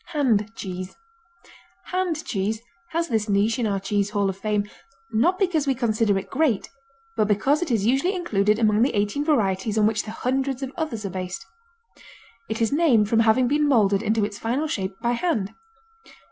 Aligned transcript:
Hand 0.13 0.49
Cheese 0.55 0.95
Hand 1.91 2.25
cheese 2.25 2.59
has 2.89 3.07
this 3.09 3.29
niche 3.29 3.59
in 3.59 3.67
our 3.67 3.79
Cheese 3.79 4.09
Hall 4.09 4.29
of 4.29 4.35
Fame 4.35 4.67
not 5.11 5.37
because 5.37 5.67
we 5.67 5.75
consider 5.75 6.17
it 6.17 6.31
great, 6.31 6.71
but 7.15 7.27
because 7.27 7.61
it 7.61 7.69
is 7.69 7.85
usually 7.85 8.15
included 8.15 8.57
among 8.57 8.81
the 8.81 8.95
eighteen 8.95 9.23
varieties 9.23 9.77
on 9.77 9.85
which 9.85 10.01
the 10.01 10.09
hundreds 10.09 10.63
of 10.63 10.71
others 10.75 11.05
are 11.05 11.11
based. 11.11 11.45
It 12.49 12.63
is 12.63 12.71
named 12.71 13.09
from 13.09 13.19
having 13.19 13.47
been 13.47 13.67
molded 13.67 14.01
into 14.01 14.25
its 14.25 14.39
final 14.39 14.65
shape 14.65 14.95
by 15.03 15.11
hand. 15.11 15.53